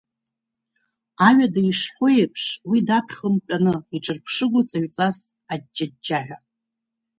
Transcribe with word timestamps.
Аҩада 1.27 1.61
ишҳәоу 1.69 2.07
аиԥш, 2.13 2.43
уи 2.69 2.79
даԥхьон 2.87 3.33
дтәаны, 3.39 3.73
иҿырԥшыгоу 3.95 4.63
ҵаҩҵас, 4.69 5.17
аҷҷаҷҷаҳәа. 5.53 6.37